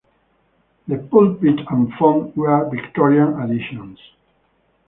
The 0.87 0.97
pulpit 0.97 1.59
and 1.69 1.93
font 1.93 2.35
were 2.35 2.67
Victorian 2.71 3.39
additions. 3.39 3.99